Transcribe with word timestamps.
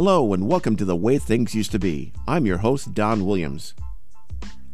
Hello, 0.00 0.32
and 0.32 0.46
welcome 0.48 0.76
to 0.76 0.84
The 0.84 0.94
Way 0.94 1.18
Things 1.18 1.56
Used 1.56 1.72
to 1.72 1.78
Be. 1.80 2.12
I'm 2.28 2.46
your 2.46 2.58
host, 2.58 2.94
Don 2.94 3.26
Williams. 3.26 3.74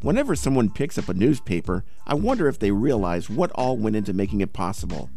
Whenever 0.03 0.37
someone 0.37 0.69
picks 0.69 0.99
up 0.99 1.09
a 1.09 1.15
newspaper, 1.15 1.83
I 2.07 2.13
wonder 2.13 2.47
if 2.47 2.59
they 2.59 2.71
realize 2.71 3.31
what 3.31 3.51
all 3.53 3.79
went 3.79 3.97
into 3.97 4.13
making 4.13 4.43
it 4.43 4.53
possible. 4.53 5.09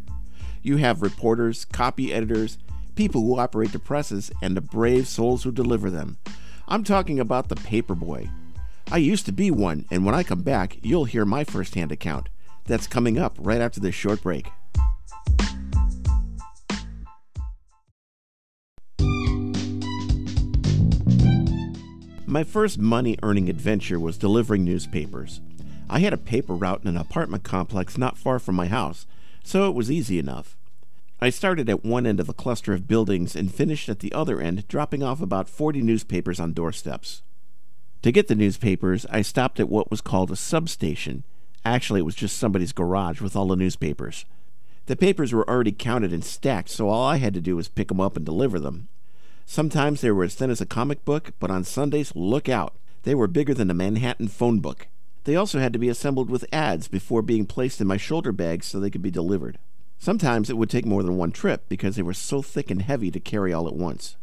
You 0.62 0.78
have 0.78 1.02
reporters, 1.02 1.66
copy 1.66 2.10
editors, 2.10 2.56
people 2.94 3.20
who 3.20 3.38
operate 3.38 3.72
the 3.72 3.78
presses, 3.78 4.32
and 4.40 4.56
the 4.56 4.62
brave 4.62 5.06
souls 5.06 5.44
who 5.44 5.52
deliver 5.52 5.90
them. 5.90 6.16
I'm 6.66 6.84
talking 6.84 7.20
about 7.20 7.50
the 7.50 7.56
paperboy. 7.56 8.30
I 8.90 8.96
used 8.96 9.26
to 9.26 9.32
be 9.32 9.50
one, 9.50 9.84
and 9.90 10.06
when 10.06 10.14
I 10.14 10.22
come 10.22 10.40
back, 10.40 10.78
you'll 10.80 11.04
hear 11.04 11.26
my 11.26 11.44
firsthand 11.44 11.92
account. 11.92 12.30
That's 12.64 12.86
coming 12.86 13.18
up 13.18 13.36
right 13.38 13.60
after 13.60 13.78
this 13.78 13.94
short 13.94 14.22
break. 14.22 14.48
My 22.28 22.44
first 22.44 22.76
money 22.76 23.16
earning 23.22 23.48
adventure 23.48 23.98
was 23.98 24.18
delivering 24.18 24.62
newspapers. 24.62 25.40
I 25.88 26.00
had 26.00 26.12
a 26.12 26.18
paper 26.18 26.52
route 26.52 26.82
in 26.82 26.88
an 26.88 26.98
apartment 26.98 27.42
complex 27.42 27.96
not 27.96 28.18
far 28.18 28.38
from 28.38 28.54
my 28.54 28.66
house, 28.66 29.06
so 29.42 29.66
it 29.66 29.74
was 29.74 29.90
easy 29.90 30.18
enough. 30.18 30.54
I 31.22 31.30
started 31.30 31.70
at 31.70 31.86
one 31.86 32.06
end 32.06 32.20
of 32.20 32.28
a 32.28 32.34
cluster 32.34 32.74
of 32.74 32.86
buildings 32.86 33.34
and 33.34 33.50
finished 33.50 33.88
at 33.88 34.00
the 34.00 34.12
other 34.12 34.42
end, 34.42 34.68
dropping 34.68 35.02
off 35.02 35.22
about 35.22 35.48
40 35.48 35.80
newspapers 35.80 36.38
on 36.38 36.52
doorsteps. 36.52 37.22
To 38.02 38.12
get 38.12 38.28
the 38.28 38.34
newspapers, 38.34 39.06
I 39.06 39.22
stopped 39.22 39.58
at 39.58 39.70
what 39.70 39.90
was 39.90 40.02
called 40.02 40.30
a 40.30 40.36
substation. 40.36 41.24
Actually, 41.64 42.00
it 42.00 42.06
was 42.06 42.14
just 42.14 42.36
somebody's 42.36 42.72
garage 42.74 43.22
with 43.22 43.36
all 43.36 43.48
the 43.48 43.56
newspapers. 43.56 44.26
The 44.84 44.96
papers 44.96 45.32
were 45.32 45.48
already 45.48 45.72
counted 45.72 46.12
and 46.12 46.22
stacked, 46.22 46.68
so 46.68 46.90
all 46.90 47.06
I 47.06 47.16
had 47.16 47.32
to 47.32 47.40
do 47.40 47.56
was 47.56 47.68
pick 47.68 47.88
them 47.88 48.02
up 48.02 48.18
and 48.18 48.26
deliver 48.26 48.58
them. 48.58 48.88
Sometimes 49.50 50.02
they 50.02 50.10
were 50.10 50.24
as 50.24 50.34
thin 50.34 50.50
as 50.50 50.60
a 50.60 50.66
comic 50.66 51.06
book, 51.06 51.32
but 51.40 51.50
on 51.50 51.64
Sundays, 51.64 52.12
look 52.14 52.50
out. 52.50 52.74
They 53.04 53.14
were 53.14 53.26
bigger 53.26 53.54
than 53.54 53.70
a 53.70 53.74
Manhattan 53.74 54.28
phone 54.28 54.60
book. 54.60 54.88
They 55.24 55.36
also 55.36 55.58
had 55.58 55.72
to 55.72 55.78
be 55.78 55.88
assembled 55.88 56.28
with 56.28 56.44
ads 56.52 56.86
before 56.86 57.22
being 57.22 57.46
placed 57.46 57.80
in 57.80 57.86
my 57.86 57.96
shoulder 57.96 58.30
bags 58.30 58.66
so 58.66 58.78
they 58.78 58.90
could 58.90 59.00
be 59.00 59.10
delivered. 59.10 59.58
Sometimes 59.98 60.50
it 60.50 60.58
would 60.58 60.68
take 60.68 60.84
more 60.84 61.02
than 61.02 61.16
one 61.16 61.32
trip 61.32 61.66
because 61.70 61.96
they 61.96 62.02
were 62.02 62.12
so 62.12 62.42
thick 62.42 62.70
and 62.70 62.82
heavy 62.82 63.10
to 63.10 63.18
carry 63.18 63.50
all 63.50 63.66
at 63.66 63.74
once. 63.74 64.18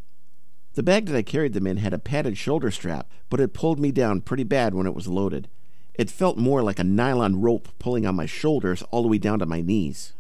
The 0.76 0.84
bag 0.84 1.08
that 1.08 1.18
I 1.18 1.24
carried 1.24 1.54
them 1.54 1.66
in 1.66 1.78
had 1.78 1.94
a 1.94 1.98
padded 1.98 2.38
shoulder 2.38 2.70
strap, 2.70 3.10
but 3.32 3.40
it 3.40 3.56
pulled 3.56 3.80
me 3.80 3.92
down 3.92 4.22
pretty 4.22 4.44
bad 4.44 4.76
when 4.76 4.86
it 4.86 4.94
was 4.94 5.08
loaded. 5.08 5.48
It 5.96 6.12
felt 6.12 6.38
more 6.38 6.62
like 6.62 6.78
a 6.78 6.84
nylon 6.84 7.42
rope 7.42 7.70
pulling 7.80 8.06
on 8.06 8.16
my 8.16 8.28
shoulders 8.28 8.84
all 8.92 9.02
the 9.02 9.08
way 9.08 9.18
down 9.18 9.40
to 9.40 9.48
my 9.48 9.62
knees. 9.62 10.14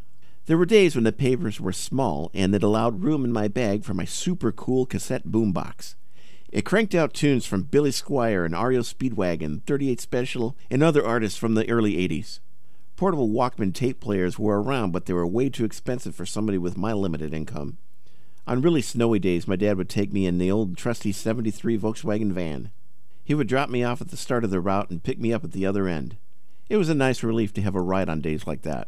There 0.47 0.59
were 0.59 0.65
days 0.67 0.93
when 0.93 1.05
the 1.05 1.11
papers 1.11 1.59
were 1.59 1.73
small 1.73 2.29
and 2.35 2.53
it 2.53 2.61
allowed 2.61 3.03
room 3.03 3.25
in 3.25 3.33
my 3.33 3.47
bag 3.47 3.83
for 3.83 3.95
my 3.95 4.05
super 4.05 4.51
cool 4.51 4.85
cassette 4.85 5.27
boombox. 5.27 5.95
It 6.51 6.65
cranked 6.65 6.93
out 6.93 7.15
tunes 7.15 7.47
from 7.47 7.63
Billy 7.63 7.89
Squier 7.89 8.45
and 8.45 8.53
REO 8.53 8.81
Speedwagon, 8.81 9.63
38 9.65 9.99
Special, 9.99 10.55
and 10.69 10.83
other 10.83 11.03
artists 11.03 11.39
from 11.39 11.55
the 11.55 11.67
early 11.67 11.93
80s. 11.95 12.41
Portable 12.95 13.27
Walkman 13.27 13.73
tape 13.73 13.99
players 13.99 14.37
were 14.37 14.61
around, 14.61 14.91
but 14.91 15.07
they 15.07 15.13
were 15.13 15.25
way 15.25 15.49
too 15.49 15.65
expensive 15.65 16.13
for 16.13 16.27
somebody 16.27 16.59
with 16.59 16.77
my 16.77 16.93
limited 16.93 17.33
income. 17.33 17.77
On 18.45 18.61
really 18.61 18.83
snowy 18.83 19.17
days, 19.17 19.47
my 19.47 19.55
dad 19.55 19.77
would 19.77 19.89
take 19.89 20.13
me 20.13 20.27
in 20.27 20.37
the 20.37 20.51
old 20.51 20.77
trusty 20.77 21.11
73 21.11 21.79
Volkswagen 21.79 22.31
van. 22.31 22.69
He 23.23 23.33
would 23.33 23.47
drop 23.47 23.71
me 23.71 23.83
off 23.83 23.99
at 23.99 24.09
the 24.09 24.17
start 24.17 24.43
of 24.43 24.51
the 24.51 24.61
route 24.61 24.91
and 24.91 25.03
pick 25.03 25.19
me 25.19 25.33
up 25.33 25.43
at 25.43 25.53
the 25.53 25.65
other 25.65 25.87
end. 25.87 26.17
It 26.69 26.77
was 26.77 26.87
a 26.87 26.95
nice 26.95 27.23
relief 27.23 27.51
to 27.53 27.61
have 27.63 27.75
a 27.75 27.81
ride 27.81 28.09
on 28.09 28.21
days 28.21 28.45
like 28.45 28.61
that. 28.61 28.87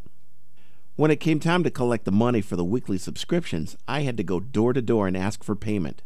When 0.98 1.12
it 1.12 1.20
came 1.20 1.40
time 1.40 1.64
to 1.64 1.70
collect 1.70 2.06
the 2.06 2.12
money 2.12 2.42
for 2.42 2.56
the 2.56 2.66
weekly 2.66 2.98
subscriptions, 2.98 3.78
I 3.88 4.02
had 4.02 4.17
to 4.17 4.23
go 4.23 4.40
door 4.40 4.73
to 4.73 4.81
door 4.81 5.08
and 5.08 5.16
ask 5.16 5.44
for 5.44 5.56
payment. 5.56 6.02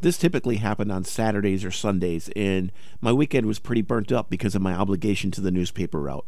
This 0.00 0.16
typically 0.16 0.58
happened 0.58 0.92
on 0.92 1.02
Saturdays 1.02 1.64
or 1.64 1.72
Sundays, 1.72 2.30
and 2.36 2.70
my 3.00 3.12
weekend 3.12 3.48
was 3.48 3.58
pretty 3.58 3.82
burnt 3.82 4.12
up 4.12 4.30
because 4.30 4.54
of 4.54 4.62
my 4.62 4.72
obligation 4.72 5.32
to 5.32 5.40
the 5.40 5.50
newspaper 5.50 6.00
route. 6.00 6.26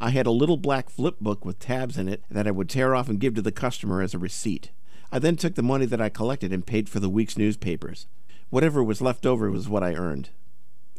I 0.00 0.10
had 0.10 0.26
a 0.26 0.30
little 0.30 0.56
black 0.56 0.88
flip 0.88 1.18
book 1.18 1.44
with 1.44 1.58
tabs 1.58 1.98
in 1.98 2.08
it 2.08 2.22
that 2.30 2.46
I 2.46 2.52
would 2.52 2.68
tear 2.68 2.94
off 2.94 3.08
and 3.08 3.18
give 3.18 3.34
to 3.34 3.42
the 3.42 3.50
customer 3.50 4.00
as 4.00 4.14
a 4.14 4.18
receipt. 4.20 4.70
I 5.10 5.18
then 5.18 5.34
took 5.34 5.56
the 5.56 5.62
money 5.64 5.86
that 5.86 6.00
I 6.00 6.10
collected 6.10 6.52
and 6.52 6.64
paid 6.64 6.88
for 6.88 7.00
the 7.00 7.10
week's 7.10 7.36
newspapers. 7.36 8.06
Whatever 8.50 8.84
was 8.84 9.02
left 9.02 9.26
over 9.26 9.50
was 9.50 9.68
what 9.68 9.82
I 9.82 9.94
earned. 9.94 10.28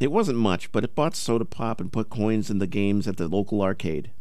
It 0.02 0.12
wasn't 0.12 0.40
much, 0.40 0.74
but 0.74 0.84
it 0.84 0.96
bought 0.96 1.16
soda 1.16 1.46
pop 1.46 1.80
and 1.80 1.94
put 1.94 2.10
coins 2.10 2.50
in 2.50 2.60
the 2.60 2.68
games 2.68 3.08
at 3.08 3.16
the 3.16 3.30
local 3.30 3.62
arcade. 3.62 4.12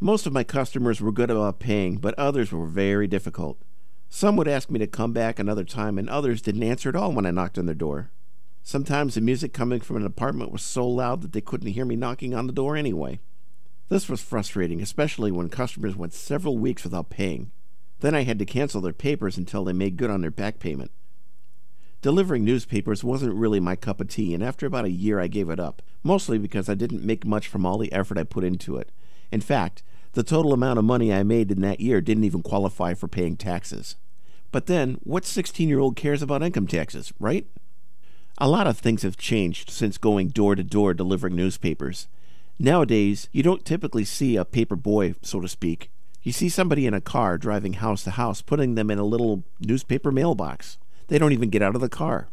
Most 0.00 0.26
of 0.26 0.32
my 0.32 0.44
customers 0.44 1.00
were 1.00 1.10
good 1.10 1.28
about 1.28 1.58
paying, 1.58 1.96
but 1.96 2.16
others 2.16 2.52
were 2.52 2.66
very 2.66 3.08
difficult. 3.08 3.58
Some 4.08 4.36
would 4.36 4.46
ask 4.46 4.70
me 4.70 4.78
to 4.78 4.86
come 4.86 5.12
back 5.12 5.40
another 5.40 5.64
time, 5.64 5.98
and 5.98 6.08
others 6.08 6.40
didn't 6.40 6.62
answer 6.62 6.88
at 6.88 6.94
all 6.94 7.10
when 7.10 7.26
I 7.26 7.32
knocked 7.32 7.58
on 7.58 7.66
their 7.66 7.74
door. 7.74 8.10
Sometimes 8.62 9.14
the 9.14 9.20
music 9.20 9.52
coming 9.52 9.80
from 9.80 9.96
an 9.96 10.06
apartment 10.06 10.52
was 10.52 10.62
so 10.62 10.86
loud 10.86 11.22
that 11.22 11.32
they 11.32 11.40
couldn't 11.40 11.72
hear 11.72 11.84
me 11.84 11.96
knocking 11.96 12.32
on 12.32 12.46
the 12.46 12.52
door 12.52 12.76
anyway. 12.76 13.18
This 13.88 14.08
was 14.08 14.20
frustrating, 14.20 14.80
especially 14.80 15.32
when 15.32 15.48
customers 15.48 15.96
went 15.96 16.12
several 16.12 16.58
weeks 16.58 16.84
without 16.84 17.10
paying. 17.10 17.50
Then 17.98 18.14
I 18.14 18.22
had 18.22 18.38
to 18.38 18.44
cancel 18.44 18.80
their 18.80 18.92
papers 18.92 19.36
until 19.36 19.64
they 19.64 19.72
made 19.72 19.96
good 19.96 20.10
on 20.10 20.20
their 20.20 20.30
back 20.30 20.60
payment. 20.60 20.92
Delivering 22.02 22.44
newspapers 22.44 23.02
wasn't 23.02 23.34
really 23.34 23.58
my 23.58 23.74
cup 23.74 24.00
of 24.00 24.06
tea, 24.06 24.32
and 24.32 24.44
after 24.44 24.64
about 24.64 24.84
a 24.84 24.90
year 24.90 25.18
I 25.18 25.26
gave 25.26 25.50
it 25.50 25.58
up, 25.58 25.82
mostly 26.04 26.38
because 26.38 26.68
I 26.68 26.74
didn't 26.74 27.04
make 27.04 27.26
much 27.26 27.48
from 27.48 27.66
all 27.66 27.78
the 27.78 27.92
effort 27.92 28.16
I 28.16 28.22
put 28.22 28.44
into 28.44 28.76
it. 28.76 28.92
In 29.30 29.40
fact, 29.40 29.82
the 30.12 30.22
total 30.22 30.52
amount 30.52 30.78
of 30.78 30.84
money 30.84 31.12
I 31.12 31.22
made 31.22 31.50
in 31.50 31.60
that 31.62 31.80
year 31.80 32.00
didn't 32.00 32.24
even 32.24 32.42
qualify 32.42 32.94
for 32.94 33.08
paying 33.08 33.36
taxes. 33.36 33.96
But 34.50 34.66
then, 34.66 34.98
what 35.02 35.24
16 35.24 35.68
year 35.68 35.78
old 35.78 35.96
cares 35.96 36.22
about 36.22 36.42
income 36.42 36.66
taxes, 36.66 37.12
right? 37.20 37.46
A 38.38 38.48
lot 38.48 38.66
of 38.66 38.78
things 38.78 39.02
have 39.02 39.16
changed 39.16 39.70
since 39.70 39.98
going 39.98 40.28
door 40.28 40.54
to 40.54 40.62
door 40.62 40.94
delivering 40.94 41.36
newspapers. 41.36 42.08
Nowadays, 42.58 43.28
you 43.32 43.42
don't 43.42 43.64
typically 43.64 44.04
see 44.04 44.36
a 44.36 44.44
paper 44.44 44.76
boy, 44.76 45.14
so 45.22 45.40
to 45.40 45.48
speak. 45.48 45.90
You 46.22 46.32
see 46.32 46.48
somebody 46.48 46.86
in 46.86 46.94
a 46.94 47.00
car 47.00 47.38
driving 47.38 47.74
house 47.74 48.04
to 48.04 48.12
house, 48.12 48.42
putting 48.42 48.74
them 48.74 48.90
in 48.90 48.98
a 48.98 49.04
little 49.04 49.44
newspaper 49.60 50.10
mailbox. 50.10 50.78
They 51.08 51.18
don't 51.18 51.32
even 51.32 51.50
get 51.50 51.62
out 51.62 51.74
of 51.74 51.80
the 51.80 51.88
car. 51.88 52.28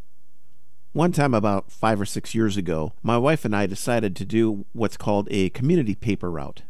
One 0.93 1.11
time, 1.11 1.33
about 1.33 1.71
five 1.71 1.99
or 1.99 2.05
six 2.05 2.33
years 2.33 2.55
ago, 2.55 2.93
my 3.03 3.17
wife 3.17 3.43
and 3.43 3.55
I 3.55 3.65
decided 3.65 4.15
to 4.15 4.25
do 4.25 4.65
what's 4.73 4.97
called 4.97 5.27
a 5.29 5.49
community 5.49 5.93
paper 5.93 6.31
route. 6.31 6.63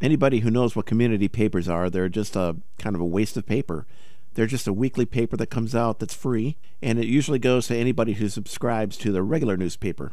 Anybody 0.00 0.40
who 0.40 0.50
knows 0.50 0.76
what 0.76 0.84
community 0.84 1.26
papers 1.26 1.68
are, 1.68 1.88
they're 1.88 2.10
just 2.10 2.36
a 2.36 2.56
kind 2.78 2.94
of 2.94 3.00
a 3.00 3.06
waste 3.06 3.36
of 3.38 3.46
paper. 3.46 3.86
They're 4.34 4.46
just 4.46 4.66
a 4.66 4.72
weekly 4.72 5.06
paper 5.06 5.38
that 5.38 5.46
comes 5.46 5.74
out 5.74 5.98
that's 5.98 6.12
free, 6.12 6.58
and 6.82 6.98
it 6.98 7.06
usually 7.06 7.38
goes 7.38 7.68
to 7.68 7.76
anybody 7.76 8.12
who 8.12 8.28
subscribes 8.28 8.98
to 8.98 9.10
the 9.10 9.22
regular 9.22 9.56
newspaper. 9.56 10.12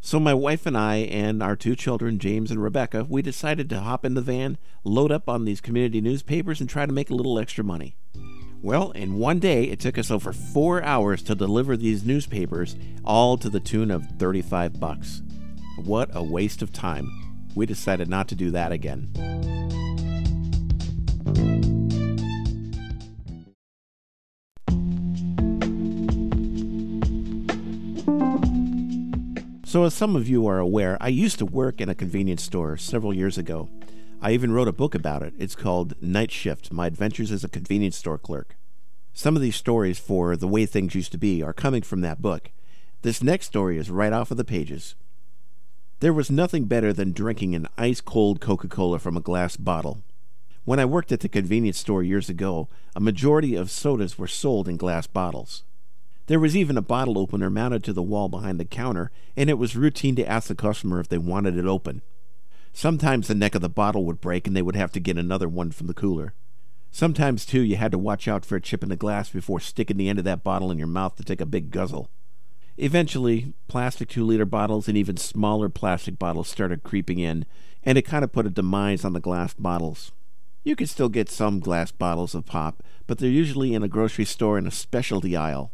So 0.00 0.18
my 0.18 0.32
wife 0.32 0.64
and 0.64 0.76
I 0.76 0.96
and 0.96 1.42
our 1.42 1.54
two 1.54 1.76
children, 1.76 2.18
James 2.18 2.50
and 2.50 2.62
Rebecca, 2.62 3.04
we 3.06 3.20
decided 3.20 3.68
to 3.68 3.80
hop 3.80 4.06
in 4.06 4.14
the 4.14 4.22
van, 4.22 4.56
load 4.84 5.12
up 5.12 5.28
on 5.28 5.44
these 5.44 5.60
community 5.60 6.00
newspapers, 6.00 6.60
and 6.60 6.70
try 6.70 6.86
to 6.86 6.92
make 6.92 7.10
a 7.10 7.14
little 7.14 7.38
extra 7.38 7.64
money. 7.64 7.96
Well, 8.62 8.92
in 8.92 9.18
one 9.18 9.40
day, 9.40 9.64
it 9.64 9.80
took 9.80 9.98
us 9.98 10.10
over 10.10 10.32
four 10.32 10.82
hours 10.82 11.22
to 11.24 11.34
deliver 11.34 11.76
these 11.76 12.04
newspapers, 12.04 12.76
all 13.04 13.36
to 13.36 13.50
the 13.50 13.60
tune 13.60 13.90
of 13.90 14.06
35 14.18 14.80
bucks. 14.80 15.20
What 15.76 16.08
a 16.14 16.22
waste 16.22 16.62
of 16.62 16.72
time 16.72 17.23
we 17.54 17.66
decided 17.66 18.08
not 18.08 18.28
to 18.28 18.34
do 18.34 18.50
that 18.50 18.72
again. 18.72 19.10
So, 29.74 29.82
as 29.82 29.92
some 29.92 30.14
of 30.14 30.28
you 30.28 30.46
are 30.46 30.60
aware, 30.60 30.96
I 31.00 31.08
used 31.08 31.38
to 31.40 31.46
work 31.46 31.80
in 31.80 31.88
a 31.88 31.96
convenience 31.96 32.44
store 32.44 32.76
several 32.76 33.12
years 33.12 33.36
ago. 33.36 33.68
I 34.22 34.30
even 34.30 34.52
wrote 34.52 34.68
a 34.68 34.72
book 34.72 34.94
about 34.94 35.24
it. 35.24 35.34
It's 35.36 35.56
called 35.56 36.00
Night 36.00 36.30
Shift 36.30 36.72
My 36.72 36.86
Adventures 36.86 37.32
as 37.32 37.42
a 37.42 37.48
Convenience 37.48 37.96
Store 37.96 38.16
Clerk. 38.16 38.56
Some 39.12 39.34
of 39.34 39.42
these 39.42 39.56
stories 39.56 39.98
for 39.98 40.36
The 40.36 40.46
Way 40.46 40.64
Things 40.66 40.94
Used 40.94 41.10
to 41.10 41.18
Be 41.18 41.42
are 41.42 41.52
coming 41.52 41.82
from 41.82 42.02
that 42.02 42.22
book. 42.22 42.52
This 43.02 43.20
next 43.20 43.46
story 43.46 43.76
is 43.76 43.90
right 43.90 44.12
off 44.12 44.30
of 44.30 44.36
the 44.36 44.44
pages. 44.44 44.94
There 46.00 46.12
was 46.12 46.30
nothing 46.30 46.64
better 46.64 46.92
than 46.92 47.12
drinking 47.12 47.54
an 47.54 47.68
ice 47.78 48.00
cold 48.00 48.40
Coca 48.40 48.68
Cola 48.68 48.98
from 48.98 49.16
a 49.16 49.20
glass 49.22 49.56
bottle. 49.56 50.02
When 50.64 50.80
I 50.80 50.84
worked 50.84 51.12
at 51.12 51.20
the 51.20 51.28
convenience 51.28 51.78
store 51.78 52.02
years 52.02 52.28
ago, 52.28 52.68
a 52.96 53.00
majority 53.00 53.54
of 53.54 53.70
sodas 53.70 54.18
were 54.18 54.26
sold 54.26 54.68
in 54.68 54.76
glass 54.76 55.06
bottles. 55.06 55.62
There 56.26 56.40
was 56.40 56.56
even 56.56 56.76
a 56.76 56.82
bottle 56.82 57.18
opener 57.18 57.48
mounted 57.50 57.84
to 57.84 57.92
the 57.92 58.02
wall 58.02 58.28
behind 58.28 58.58
the 58.58 58.64
counter, 58.64 59.10
and 59.36 59.48
it 59.48 59.58
was 59.58 59.76
routine 59.76 60.16
to 60.16 60.26
ask 60.26 60.48
the 60.48 60.54
customer 60.54 60.98
if 61.00 61.08
they 61.08 61.18
wanted 61.18 61.56
it 61.56 61.66
open. 61.66 62.02
Sometimes 62.72 63.28
the 63.28 63.34
neck 63.34 63.54
of 63.54 63.60
the 63.60 63.68
bottle 63.68 64.04
would 64.04 64.20
break 64.20 64.46
and 64.46 64.56
they 64.56 64.62
would 64.62 64.76
have 64.76 64.90
to 64.92 65.00
get 65.00 65.16
another 65.16 65.48
one 65.48 65.70
from 65.70 65.86
the 65.86 65.94
cooler. 65.94 66.34
Sometimes, 66.90 67.44
too, 67.44 67.60
you 67.60 67.76
had 67.76 67.92
to 67.92 67.98
watch 67.98 68.26
out 68.26 68.44
for 68.44 68.56
a 68.56 68.60
chip 68.60 68.82
in 68.82 68.88
the 68.88 68.96
glass 68.96 69.28
before 69.28 69.60
sticking 69.60 69.96
the 69.96 70.08
end 70.08 70.18
of 70.18 70.24
that 70.24 70.42
bottle 70.42 70.70
in 70.70 70.78
your 70.78 70.86
mouth 70.86 71.16
to 71.16 71.24
take 71.24 71.40
a 71.40 71.46
big 71.46 71.70
guzzle. 71.70 72.08
Eventually, 72.76 73.54
plastic 73.68 74.08
two 74.08 74.24
liter 74.24 74.44
bottles 74.44 74.88
and 74.88 74.96
even 74.96 75.16
smaller 75.16 75.68
plastic 75.68 76.18
bottles 76.18 76.48
started 76.48 76.82
creeping 76.82 77.20
in, 77.20 77.46
and 77.84 77.96
it 77.96 78.02
kind 78.02 78.24
of 78.24 78.32
put 78.32 78.46
a 78.46 78.50
demise 78.50 79.04
on 79.04 79.12
the 79.12 79.20
glass 79.20 79.54
bottles. 79.54 80.10
You 80.64 80.74
can 80.74 80.88
still 80.88 81.08
get 81.08 81.28
some 81.28 81.60
glass 81.60 81.92
bottles 81.92 82.34
of 82.34 82.46
pop, 82.46 82.82
but 83.06 83.18
they're 83.18 83.30
usually 83.30 83.74
in 83.74 83.82
a 83.84 83.88
grocery 83.88 84.24
store 84.24 84.58
in 84.58 84.66
a 84.66 84.72
specialty 84.72 85.36
aisle. 85.36 85.70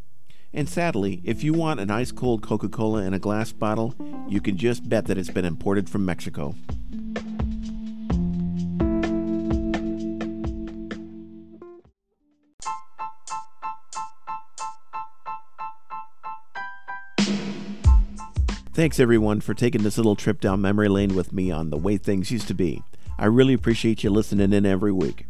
And 0.52 0.68
sadly, 0.68 1.22
if 1.24 1.42
you 1.42 1.54
want 1.54 1.80
an 1.80 1.90
ice 1.90 2.12
cold 2.12 2.42
Coca 2.42 2.68
Cola 2.68 3.02
in 3.02 3.14
a 3.14 3.18
glass 3.20 3.52
bottle, 3.52 3.94
you 4.28 4.40
can 4.40 4.56
just 4.56 4.88
bet 4.88 5.06
that 5.06 5.16
it's 5.16 5.30
been 5.30 5.44
imported 5.44 5.88
from 5.88 6.04
Mexico. 6.04 6.54
Thanks 18.72 19.00
everyone 19.00 19.40
for 19.40 19.52
taking 19.52 19.82
this 19.82 19.96
little 19.96 20.14
trip 20.14 20.40
down 20.40 20.60
memory 20.60 20.88
lane 20.88 21.16
with 21.16 21.32
me 21.32 21.50
on 21.50 21.70
the 21.70 21.76
way 21.76 21.96
things 21.96 22.30
used 22.30 22.46
to 22.48 22.54
be. 22.54 22.82
I 23.18 23.26
really 23.26 23.52
appreciate 23.52 24.04
you 24.04 24.10
listening 24.10 24.52
in 24.52 24.64
every 24.64 24.92
week. 24.92 25.26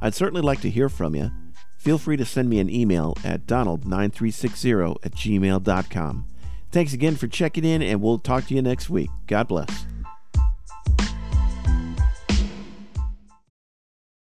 I'd 0.00 0.14
certainly 0.14 0.42
like 0.42 0.60
to 0.60 0.70
hear 0.70 0.88
from 0.88 1.16
you. 1.16 1.32
Feel 1.76 1.98
free 1.98 2.16
to 2.16 2.24
send 2.24 2.48
me 2.48 2.60
an 2.60 2.70
email 2.70 3.16
at 3.24 3.46
donald9360 3.46 4.96
at 5.04 5.12
gmail.com. 5.12 6.26
Thanks 6.70 6.92
again 6.92 7.16
for 7.16 7.26
checking 7.26 7.64
in, 7.64 7.82
and 7.82 8.00
we'll 8.00 8.18
talk 8.18 8.46
to 8.46 8.54
you 8.54 8.62
next 8.62 8.88
week. 8.88 9.10
God 9.26 9.48
bless. 9.48 9.86